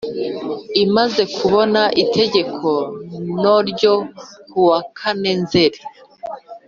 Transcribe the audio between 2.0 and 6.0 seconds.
Itegeko no ryo ku wa kane nzeri